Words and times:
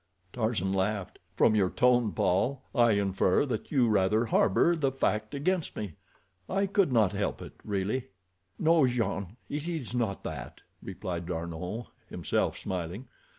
Tarzan 0.33 0.73
laughed. 0.73 1.19
"From 1.35 1.53
your 1.55 1.69
tone, 1.69 2.11
Paul, 2.11 2.63
I 2.73 2.93
infer 2.93 3.45
that 3.45 3.71
you 3.71 3.87
rather 3.87 4.25
harbor 4.25 4.75
the 4.75 4.91
fact 4.91 5.35
against 5.35 5.75
me. 5.75 5.93
I 6.49 6.65
could 6.65 6.91
not 6.91 7.11
help 7.11 7.39
it, 7.39 7.53
really." 7.63 8.07
"No, 8.57 8.87
Jean; 8.87 9.37
it 9.47 9.67
is 9.67 9.93
not 9.93 10.23
that," 10.23 10.61
replied 10.81 11.27
D'Arnot, 11.27 11.85
himself 12.09 12.57
smiling. 12.57 13.09